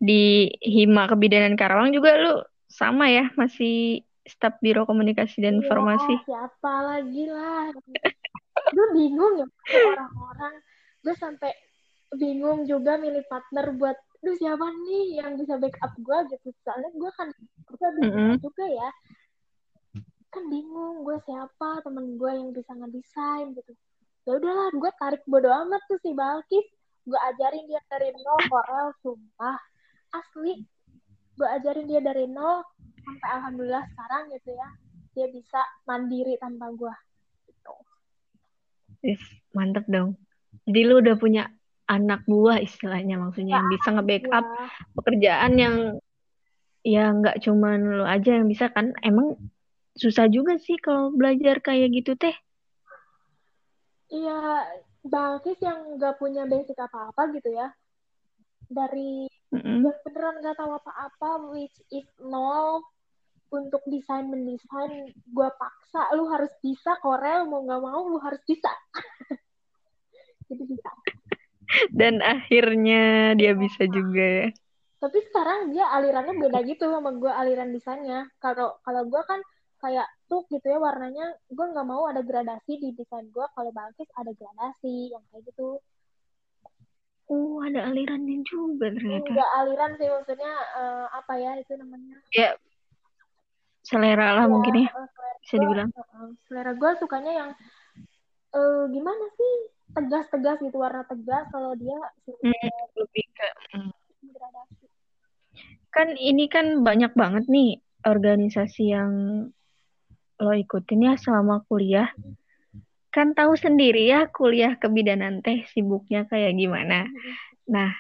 [0.01, 2.35] di Hima Kebidanan Karawang juga lu
[2.69, 6.15] sama ya masih staf Biro Komunikasi dan iya, Informasi.
[6.29, 7.73] siapa lagi lah?
[8.77, 9.49] Gue bingung ya
[9.97, 10.55] orang-orang.
[11.01, 11.53] Gue sampai
[12.13, 16.49] bingung juga milih partner buat lu siapa nih yang bisa backup gue gitu.
[16.65, 17.29] Soalnya gue kan
[17.69, 18.33] gue mm -hmm.
[18.41, 18.89] juga ya
[20.29, 23.73] kan bingung gue siapa temen gue yang bisa ngedesain gitu.
[24.29, 26.69] Ya udahlah gue tarik bodo amat tuh si Balkis.
[27.09, 29.57] Gue ajarin dia dari nol Corel sumpah.
[30.13, 30.61] Asli
[31.39, 32.61] gue ajarin dia dari nol
[33.01, 34.69] sampai alhamdulillah sekarang gitu ya.
[35.17, 36.95] Dia bisa mandiri tanpa gue.
[37.49, 37.75] Gitu.
[39.01, 39.23] Yes,
[39.57, 40.21] mantep dong.
[40.69, 41.49] Jadi lu udah punya
[41.89, 44.45] anak buah istilahnya maksudnya ya, yang bisa nge-backup
[44.93, 45.77] pekerjaan yang
[46.85, 48.93] ya nggak cuman lu aja yang bisa kan.
[49.01, 49.41] Emang
[49.99, 52.35] susah juga sih kalau belajar kayak gitu teh.
[54.09, 54.65] Iya,
[55.05, 57.69] Balkis yang nggak punya basic apa-apa gitu ya.
[58.69, 59.85] Dari mm-hmm.
[59.85, 62.85] beneran nggak tahu apa-apa, which is nol
[63.49, 68.69] untuk desain mendesain, gue paksa lu harus bisa Corel mau nggak mau lu harus bisa.
[70.49, 70.91] Jadi bisa.
[71.93, 74.49] Dan akhirnya dia bisa juga ya.
[74.99, 78.29] Tapi sekarang dia alirannya beda gitu sama gue aliran desainnya.
[78.41, 79.41] Kalau kalau gue kan
[79.79, 84.11] kayak tuh gitu ya warnanya gue nggak mau ada gradasi di desain gue kalau Balkis
[84.19, 85.79] ada gradasi yang kayak gitu
[87.29, 89.29] Oh, ada alirannya juga ternyata.
[89.29, 92.17] Enggak aliran sih maksudnya uh, apa ya itu namanya?
[92.33, 92.57] Ya,
[93.85, 94.89] selera lah ya, mungkin ya.
[95.45, 95.89] Bisa gua, dibilang.
[95.93, 97.51] Uh, selera gue sukanya yang
[98.57, 99.55] uh, gimana sih?
[99.93, 103.93] Tegas-tegas gitu warna tegas kalau dia hmm, lebih ke hmm.
[104.33, 104.87] gradasi.
[105.93, 107.77] Kan ini kan banyak banget nih
[108.09, 109.13] organisasi yang
[110.39, 112.11] lo ikutin ya selama kuliah.
[113.11, 117.11] Kan tahu sendiri ya kuliah kebidanan teh sibuknya kayak gimana.
[117.67, 117.91] Nah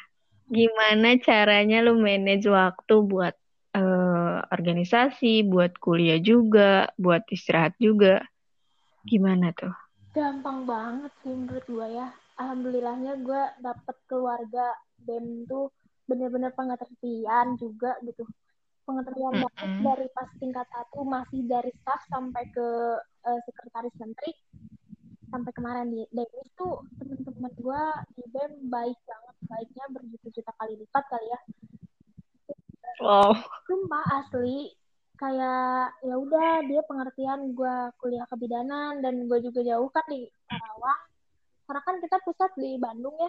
[0.48, 3.34] gimana caranya lo manage waktu buat
[3.76, 8.22] uh, organisasi buat kuliah juga buat istirahat juga?
[9.04, 9.72] Gimana tuh?
[10.14, 12.08] Gampang banget sih menurut gue ya.
[12.38, 14.72] Alhamdulillahnya gue dapet keluarga
[15.02, 15.74] bem tuh
[16.08, 18.24] bener-bener pengertian juga gitu
[18.88, 19.80] pengertian mm -hmm.
[19.84, 22.68] dari pas tingkat satu masih dari staff sampai ke
[23.28, 24.32] uh, sekretaris menteri.
[25.28, 27.82] Sampai kemarin di Dewi itu teman-teman gue
[28.16, 31.40] di BEM baik banget baiknya berjuta-juta kali lipat kali ya.
[33.04, 33.36] Wow.
[33.68, 34.72] Sumpah asli.
[35.18, 41.02] Kayak ya udah dia pengertian gue kuliah kebidanan dan gue juga jauh kan di Karawang.
[41.68, 43.28] Karena kan kita pusat di Bandung ya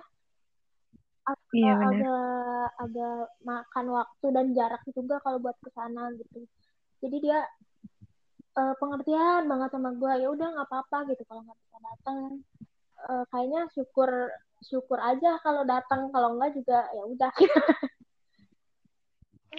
[1.30, 6.46] agak iya, agak agak makan waktu dan jarak juga kalau buat ke sana gitu.
[7.00, 7.40] Jadi dia
[8.58, 12.20] uh, pengertian banget sama gue ya udah nggak apa-apa gitu kalau nggak bisa datang.
[13.00, 14.10] Uh, kayaknya syukur
[14.66, 16.12] syukur aja kalau datang.
[16.12, 17.32] Kalau enggak juga ya udah.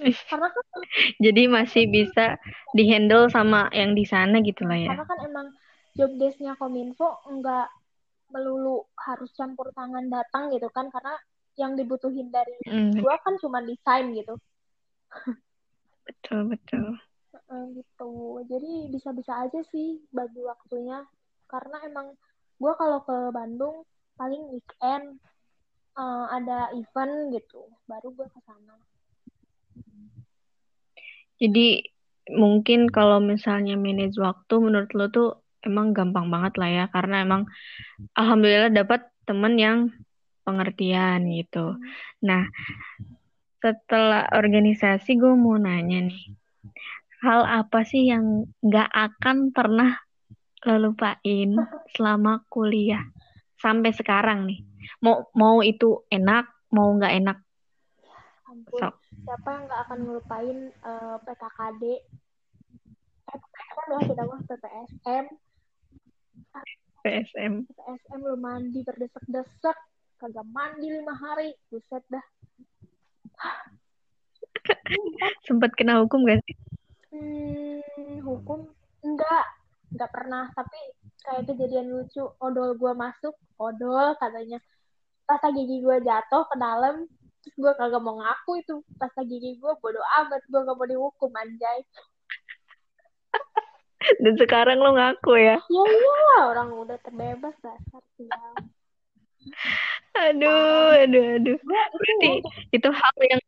[0.01, 0.65] Karena kan
[1.19, 2.41] jadi masih bisa
[2.73, 4.91] dihandle sama yang di sana gitu lah ya.
[4.93, 5.47] Karena kan emang
[5.99, 7.69] job desknya kominfo enggak
[8.31, 10.89] melulu harus campur tangan datang gitu kan.
[10.89, 11.19] Karena
[11.61, 13.05] yang dibutuhin dari mm.
[13.05, 14.41] gua kan cuma desain gitu.
[16.09, 16.97] Betul betul.
[17.77, 18.13] Gitu.
[18.49, 21.05] Jadi bisa-bisa aja sih bagi waktunya.
[21.45, 22.17] Karena emang
[22.57, 23.85] gua kalau ke Bandung
[24.17, 25.21] paling weekend
[26.01, 27.69] uh, ada event gitu.
[27.85, 28.75] Baru gua ke sana.
[31.37, 31.85] Jadi
[32.33, 36.85] mungkin kalau misalnya manage waktu menurut lo tuh emang gampang banget lah ya.
[36.89, 37.45] Karena emang
[38.17, 39.79] alhamdulillah dapat temen yang
[40.51, 41.79] pengertian gitu.
[42.27, 42.51] Nah,
[43.63, 46.35] setelah organisasi gue mau nanya nih,
[47.23, 49.95] hal apa sih yang nggak akan pernah
[50.67, 51.57] lo lupain
[51.95, 53.07] selama kuliah
[53.63, 54.61] sampai sekarang nih?
[55.01, 57.39] Mau mau itu enak, mau nggak enak?
[58.51, 58.89] Ampun, So.
[59.23, 61.83] siapa yang nggak akan ngelupain eh, PKKD?
[63.31, 65.25] PPSM ya kita mah PPSM.
[67.01, 67.53] PSM.
[67.65, 69.79] PPSM lu mandi berdesek-desek,
[70.21, 72.21] kagak mandi lima hari, buset dah.
[75.49, 76.57] Sempat kena hukum gak sih?
[77.09, 78.69] Hmm, hukum
[79.01, 79.47] enggak,
[79.97, 80.53] enggak pernah.
[80.53, 80.77] Tapi
[81.25, 84.61] kayak kejadian lucu, odol gua masuk, odol katanya.
[85.25, 87.09] Pasta gigi gua jatuh ke dalam,
[87.41, 91.33] terus gua kagak mau ngaku itu pasta gigi gua bodo amat, gua gak mau dihukum
[91.33, 91.81] anjay.
[94.21, 95.57] Dan sekarang lo ngaku ya?
[95.65, 98.69] Ya iyalah orang udah terbebas dasar sial.
[100.11, 101.59] Aduh, aduh, aduh.
[101.65, 102.31] Berarti
[102.77, 103.41] itu hal yang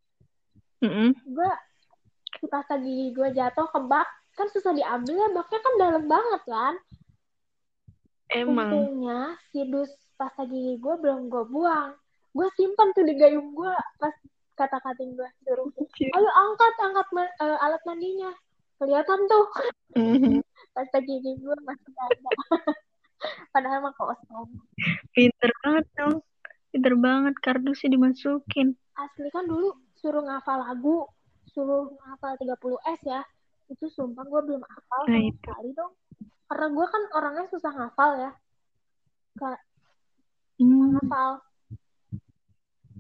[2.43, 6.43] si pasta gigi gua jatuh ke bak kan susah diambil ya baknya kan dalam banget
[6.49, 6.75] kan?
[8.33, 8.73] Emang.
[8.73, 11.91] Untungnya si dus pasta gigi gua belum gua buang
[12.33, 14.15] gua simpan tuh di gayung gua pas
[14.59, 15.69] kata-katain gua suruh
[16.17, 18.33] ayo angkat angkat ma- eh, alat mandinya.
[18.83, 19.47] Kelihatan tuh.
[19.95, 20.43] Mhm.
[20.75, 22.31] pasta gigi gua masih ada
[23.53, 24.49] padahal mah kosong
[25.13, 26.17] pinter banget dong.
[26.73, 28.73] Pinter banget kardusnya dimasukin.
[28.97, 31.05] Asli kan dulu suruh ngafal lagu
[31.53, 32.57] suruh ngafal 30
[32.97, 33.23] S ya.
[33.69, 35.93] Itu sumpah gue belum hafal Nah, sama sekali dong.
[36.49, 38.31] Karena gue kan orangnya susah ngafal ya.
[39.37, 39.61] Gak
[40.61, 41.43] Hmm, hafal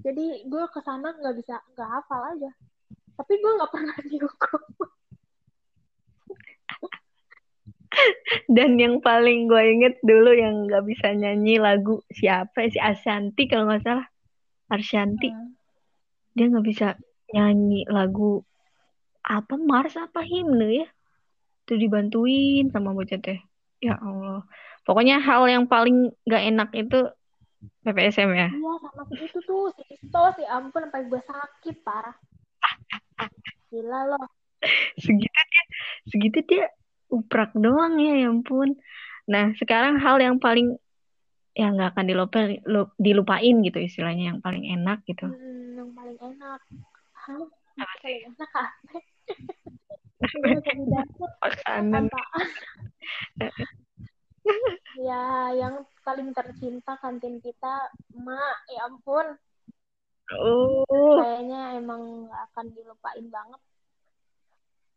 [0.02, 2.50] jadi gue ke sana nggak bisa nggak hafal aja.
[3.14, 4.60] Tapi gue nggak pernah dihukum
[8.56, 13.68] dan yang paling gue inget dulu yang nggak bisa nyanyi lagu siapa si Ashanti kalau
[13.68, 14.06] nggak salah.
[14.72, 15.28] Arsyanti
[16.32, 16.96] dia nggak bisa
[17.32, 18.40] nyanyi lagu
[19.22, 19.54] apa?
[19.60, 20.88] Mars apa himne ya?
[21.64, 23.38] Itu dibantuin sama bocah teh.
[23.84, 24.42] Ya Allah.
[24.82, 26.98] Pokoknya hal yang paling nggak enak itu
[27.86, 28.48] PPSM ya.
[28.50, 29.70] Iya sama itu tuh.
[29.76, 32.16] Si Isto si ampun sampai gue sakit parah.
[33.70, 34.26] Gila loh.
[34.98, 35.64] Segitu dia
[36.06, 36.66] segitu dia
[37.12, 38.74] uprak doang ya ya ampun.
[39.28, 40.80] Nah sekarang hal yang paling
[41.52, 45.28] ya nggak akan dilupain lu- dilupain gitu istilahnya yang paling enak gitu.
[45.28, 46.60] Hmm, yang paling enak.
[47.28, 48.64] Enak apa?
[51.44, 52.08] Makanan.
[52.08, 52.48] Apaan
[54.98, 59.26] ya yang paling tercinta kantin kita mak ya ampun.
[60.32, 60.84] Oh.
[61.20, 63.60] Kayaknya emang gak akan dilupain banget.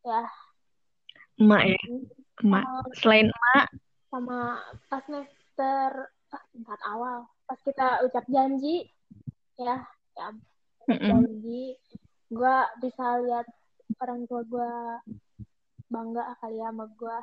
[0.06, 0.22] Ya
[1.42, 1.80] emak ya?
[2.44, 2.66] Emak.
[3.00, 3.68] Selain emak?
[4.16, 7.28] sama pas semester ah, tingkat awal.
[7.44, 8.88] Pas kita ucap janji
[9.60, 9.84] ya
[10.16, 10.28] ya
[10.88, 11.76] janji
[12.32, 13.48] gue bisa lihat
[14.00, 14.74] orang tua gue
[15.92, 17.18] bangga kali ya sama gue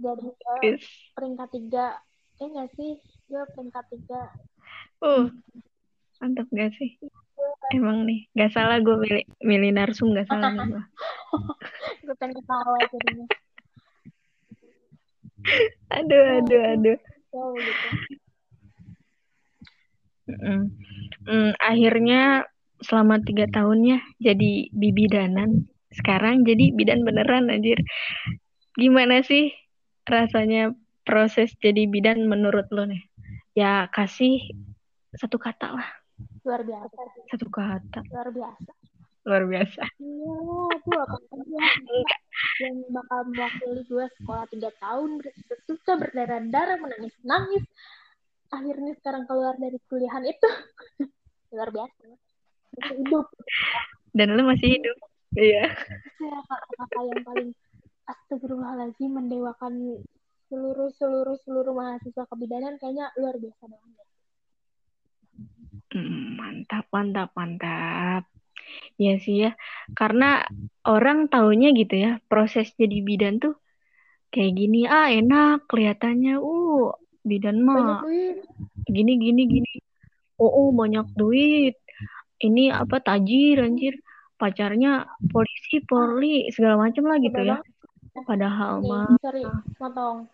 [0.00, 0.84] jadi gue Wis.
[1.16, 1.96] peringkat tiga.
[2.40, 3.00] Ya nggak sih?
[3.28, 4.28] Gue peringkat tiga.
[5.00, 5.32] Uh
[6.20, 7.00] mantap gak sih
[7.70, 10.84] emang nih gak salah gue milih milih narsum gak salah nih gue
[12.06, 13.26] gue pengen ketawa jadinya.
[15.96, 16.98] Aduh aduh aduh.
[17.32, 17.88] Jauh gitu.
[20.30, 20.64] Mm.
[21.26, 22.44] Mm, akhirnya
[22.84, 25.64] selama tiga tahunnya jadi bibidanan.
[25.90, 27.80] Sekarang jadi bidan beneran anjir.
[28.78, 29.50] Gimana sih
[30.06, 33.02] rasanya proses jadi bidan menurut lo nih?
[33.56, 34.38] Ya kasih
[35.18, 35.99] satu kata lah
[36.44, 37.00] luar biasa.
[37.30, 38.00] Satu kata.
[38.10, 38.70] Luar biasa.
[39.28, 39.82] Luar biasa.
[40.00, 40.36] Iya
[40.80, 41.60] tuh apa aja
[42.60, 47.64] yang bakal mewakili gue sekolah tiga tahun bersusah berdarah-darah menangis nangis
[48.48, 50.50] akhirnya sekarang keluar dari kuliahan itu.
[51.54, 52.02] Luar biasa.
[52.80, 53.26] Masih hidup.
[54.16, 54.98] Dan lo masih hidup.
[55.38, 55.70] Iya.
[56.18, 57.50] Saya kata-kata yang paling
[58.08, 60.02] astagfirullahaladzim mendewakan
[60.50, 62.78] seluruh seluruh seluruh mahasiswa kebidanan.
[62.82, 64.09] Kayaknya luar biasa banget
[65.94, 68.22] Mm, mantap mantap mantap.
[69.00, 69.50] Ya sih ya
[69.98, 70.46] karena
[70.86, 73.58] orang taunya gitu ya proses jadi bidan tuh
[74.30, 76.94] kayak gini ah enak kelihatannya uh
[77.26, 78.06] bidan mah
[78.86, 79.72] gini gini gini.
[80.40, 81.76] Oh, oh banyak duit.
[82.40, 84.00] Ini apa tajir anjir.
[84.40, 87.60] Pacarnya polisi polri segala macam lah gitu ya.
[88.24, 89.44] Padahal mah sorry
[89.76, 90.24] motong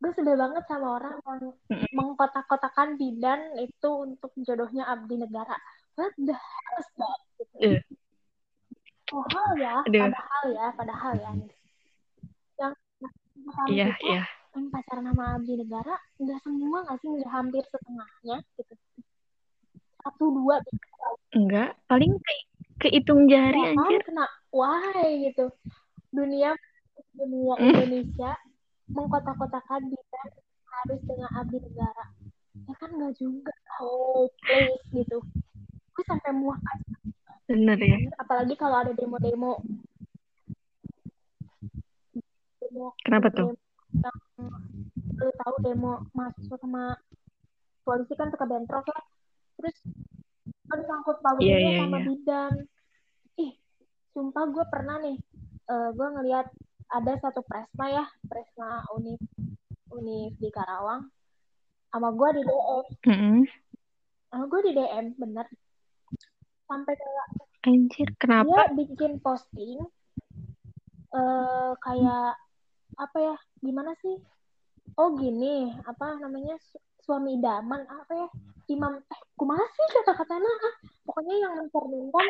[0.00, 1.40] gue sebel banget sama orang yang
[1.92, 5.52] mengkotak-kotakan bidan itu untuk jodohnya abdi negara.
[6.00, 7.56] What the hell is that gitu.
[7.60, 7.80] Eh.
[9.10, 10.00] padahal ya Aduh.
[10.08, 11.30] padahal ya padahal ya.
[12.56, 14.22] Yang yang iya iya.
[14.56, 18.74] yang pacaran sama abdi negara nggak semua nggak sih nggak hampir setengahnya gitu.
[20.00, 20.56] Satu dua
[21.36, 22.34] enggak paling ke
[22.88, 24.00] kehitung jari ya anjir.
[24.08, 25.52] kena why gitu.
[26.08, 26.56] Dunia
[27.12, 27.68] dunia Hmm.
[27.76, 28.32] Indonesia
[28.94, 30.28] mengkotak-kotakan bidan
[30.70, 32.06] harus dengan abdi negara.
[32.66, 33.54] Ya kan nggak juga.
[33.82, 35.18] Oh please gitu.
[35.94, 36.58] Gue sampai muak.
[36.66, 36.94] Aja
[37.50, 37.98] bener ya.
[38.22, 39.58] Apalagi kalau ada demo-demo.
[42.62, 43.58] Demo kenapa tuh?
[43.90, 44.18] yang
[45.18, 46.94] lu tahu demo mahasiswa sama
[47.82, 49.00] polisi kan suka bentrok ya.
[49.58, 49.76] Terus
[50.70, 52.06] kan sangkut pautnya Iya, iya, sama iya.
[52.06, 52.54] bidan.
[53.42, 53.52] Ih
[54.14, 55.18] sumpah gue pernah nih
[55.70, 56.46] eh gue ngeliat
[56.90, 59.20] ada satu presma ya presma univ
[59.94, 61.06] univ di Karawang.
[61.90, 63.38] Sama gue di DM Mm-mm.
[64.30, 65.46] sama gue di DM bener.
[66.66, 67.26] Sampai kayak
[67.66, 69.82] anjir dia kenapa bikin posting
[71.10, 72.38] eh kayak
[72.98, 74.18] apa ya gimana sih?
[74.98, 78.28] Oh gini apa namanya su- suami idaman apa ya?
[78.70, 80.46] Imam eh kumaha sih kata-katanya?
[80.46, 80.74] Ah
[81.06, 82.26] pokoknya yang mencerminkan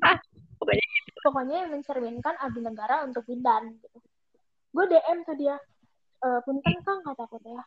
[0.64, 0.86] pokoknya
[1.24, 3.98] pokoknya yang mencerminkan abdi negara untuk bidan gitu.
[4.72, 5.56] Gue DM tuh dia
[6.20, 7.64] e, punten kang kata aku teh ya.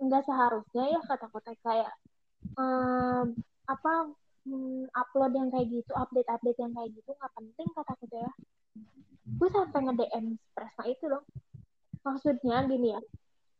[0.00, 1.92] Nggak seharusnya ya kata teh kayak
[2.56, 3.36] em,
[3.68, 3.92] apa
[4.48, 8.32] mm, upload yang kayak gitu update update yang kayak gitu nggak penting kata teh ya.
[9.28, 10.26] Gue sampai nge DM
[10.56, 11.24] Presma itu dong.
[12.04, 13.00] Maksudnya gini ya.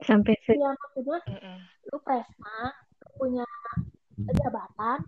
[0.04, 1.58] Sampai se ya maksudnya Mm-mm.
[1.92, 2.72] lu Presma
[3.04, 3.46] lu punya
[4.18, 4.98] jabatan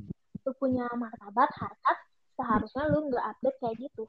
[0.47, 1.99] lu punya martabat harkat
[2.41, 4.05] seharusnya lu nggak update kayak gitu.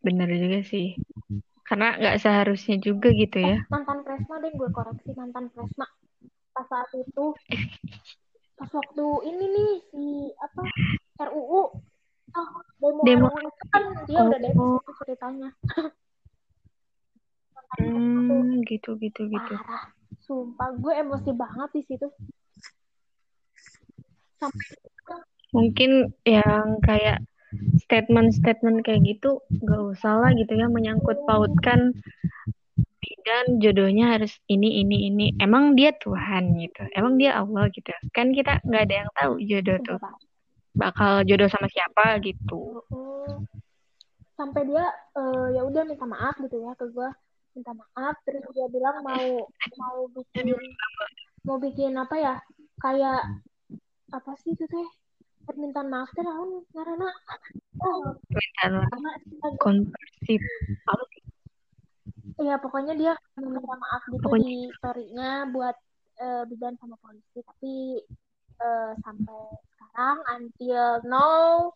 [0.00, 0.96] Bener juga sih.
[1.68, 3.60] Karena nggak seharusnya juga gitu ya.
[3.68, 5.86] Mantan Presma deh gue koreksi mantan Presma.
[6.56, 7.36] Pas saat itu
[8.56, 10.04] pas waktu ini nih si
[10.38, 10.62] apa
[11.28, 11.62] RUU
[12.36, 12.48] ah,
[12.80, 13.28] demo, Demo.
[13.28, 14.42] RUU itu kan dia udah Oh.
[14.42, 15.48] demo itu ceritanya.
[17.72, 19.54] Hmm gitu gitu gitu.
[19.56, 22.06] Parah sumpah gue emosi banget di situ
[25.52, 27.20] mungkin yang kayak
[27.84, 31.92] statement-statement kayak gitu gak usah lah gitu ya menyangkut pautkan
[33.02, 35.26] bidan jodohnya harus ini ini ini.
[35.42, 36.82] Emang dia Tuhan gitu.
[36.94, 37.90] Emang dia Allah gitu.
[38.14, 39.98] Kan kita nggak ada yang tahu jodoh tuh.
[40.74, 42.82] Bakal jodoh sama siapa gitu.
[44.38, 44.86] Sampai dia
[45.18, 47.10] eh, ya udah minta maaf gitu ya ke gue
[47.52, 49.44] minta maaf terus dia bilang mau
[49.76, 50.46] mau bikin
[51.42, 52.34] mau bikin apa ya?
[52.78, 53.22] Kayak
[54.12, 54.88] apa sih itu teh?
[55.42, 57.08] Permintaan maaf teh naon karena
[57.82, 59.10] oh Minta karena
[59.58, 60.34] konversi.
[60.86, 61.02] Apa?
[61.10, 61.20] Sih?
[62.42, 65.76] ya pokoknya dia meminta maaf gitu Pokoknya- di story-nya buat
[66.18, 67.38] eh, bidan sama polisi.
[67.42, 67.74] Tapi
[68.62, 69.40] eh, sampai
[69.74, 71.70] sekarang until now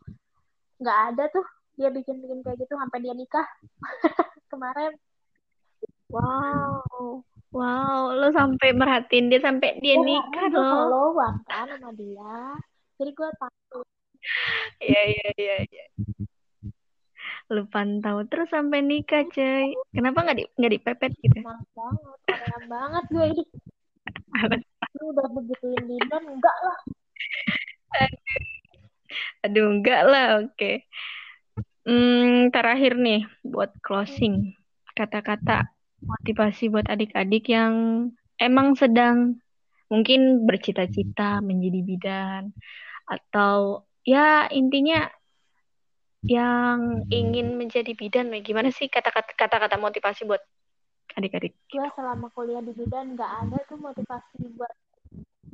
[0.79, 1.47] nggak ada tuh.
[1.77, 3.47] Dia bikin-bikin kayak gitu sampai dia nikah
[4.53, 4.93] kemarin.
[6.09, 7.27] Wow
[7.57, 12.37] wow lo sampai merhatiin dia sampai dia Ya, nikah loh follow kan sama dia
[13.01, 13.81] jadi gue tahu
[14.83, 15.85] Iya iya iya iya.
[17.47, 19.71] Lu pantau terus sampai nikah, cuy.
[19.95, 21.39] Kenapa nggak di nggak dipepet gitu?
[21.47, 23.45] males banget korea banget gue ini
[24.99, 26.79] Lu udah begituin bidan enggak lah
[29.47, 30.73] Aduh, enggak lah, oke.
[31.87, 34.59] Hmm, terakhir nih buat closing.
[34.99, 35.71] Kata-kata
[36.03, 37.75] motivasi buat adik-adik yang
[38.37, 39.41] emang sedang
[39.89, 42.43] mungkin bercita-cita menjadi bidan
[43.07, 45.07] atau ya intinya
[46.27, 48.35] yang ingin menjadi bidan.
[48.43, 50.43] Gimana sih kata-kata kata-kata motivasi buat
[51.15, 51.55] adik-adik?
[51.71, 54.75] gue selama kuliah di bidan nggak ada tuh motivasi buat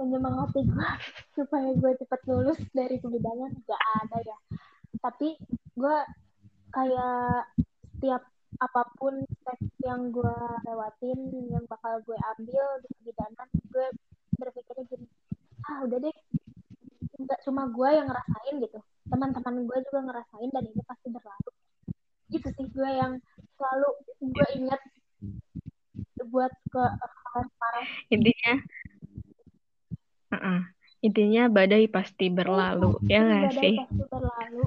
[0.01, 0.89] menyemangati gue
[1.37, 4.39] supaya gue cepet lulus dari kebidanan nggak ada ya
[5.01, 5.37] tapi
[5.77, 5.97] gue
[6.73, 7.53] kayak
[7.97, 8.23] setiap
[8.61, 10.37] apa pun tes yang gue
[10.69, 13.87] lewatin yang bakal gue ambil di kebidanan gue
[14.37, 15.07] berpikirnya gini
[15.71, 16.17] ah udah deh
[17.23, 21.51] nggak cuma gue yang ngerasain gitu teman-teman gue juga ngerasain dan ini pasti berlalu
[22.33, 23.13] itu sih gue yang
[23.57, 23.89] selalu
[24.21, 24.81] gue ingat
[26.33, 26.85] buat ke
[27.61, 28.55] parah Intinya,
[30.33, 30.61] uh-uh.
[31.05, 33.77] intinya badai pasti berlalu, ya nggak sih?
[33.85, 34.65] pasti berlalu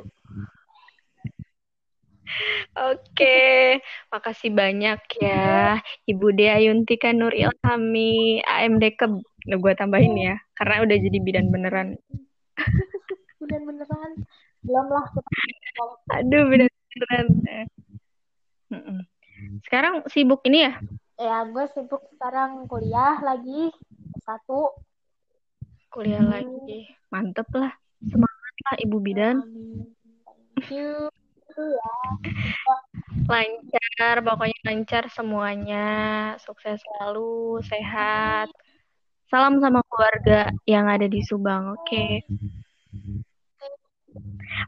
[2.75, 3.79] Oke,
[4.11, 9.23] makasih banyak ya Ibu Dea Yuntika Nur Ilhami AMD Keb.
[9.45, 11.95] Nah, gue tambahin ya, karena udah jadi bidan beneran.
[13.45, 14.11] bidan beneran
[14.65, 15.05] belum lah
[16.17, 17.27] Aduh, bidan beneran.
[19.63, 20.73] Sekarang sibuk ini ya?
[21.15, 23.71] ya gue sibuk sekarang kuliah lagi
[24.25, 24.75] satu
[25.95, 26.33] Kuliah Hmm.
[26.43, 26.91] lagi.
[27.07, 27.71] Mantep lah.
[28.03, 29.35] Semangat lah Ibu Bidan.
[30.59, 31.07] Thank you
[33.25, 35.87] Lancar, pokoknya lancar semuanya.
[36.43, 38.51] Sukses selalu, sehat.
[39.31, 41.81] Salam sama keluarga yang ada di Subang, oke?
[41.89, 42.21] Okay?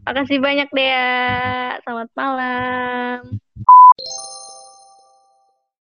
[0.03, 1.77] Makasih banyak Dea.
[1.85, 3.37] Selamat malam.